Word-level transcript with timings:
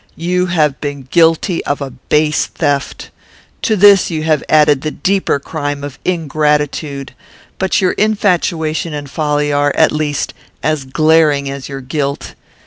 You 0.17 0.47
have 0.47 0.81
been 0.81 1.03
guilty 1.03 1.63
of 1.65 1.79
a 1.79 1.91
base 1.91 2.47
theft. 2.47 3.11
To 3.61 3.75
this 3.75 4.09
you 4.09 4.23
have 4.23 4.43
added 4.49 4.81
the 4.81 4.89
deeper 4.89 5.39
crime 5.39 5.83
of 5.83 5.99
ingratitude, 6.03 7.13
but 7.59 7.81
your 7.81 7.91
infatuation 7.91 8.95
and 8.95 9.07
folly 9.07 9.53
are, 9.53 9.71
at 9.75 9.91
least, 9.91 10.33
as 10.63 10.85
glaring 10.85 11.51
as 11.51 11.69
your 11.69 11.81
guilt. 11.81 12.33